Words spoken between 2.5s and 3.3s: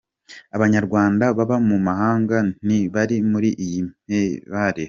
nti bari